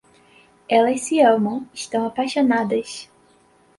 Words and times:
Elas 0.67 1.01
se 1.01 1.19
amam. 1.21 1.67
Estão 1.71 2.07
apaixonadas. 2.07 3.07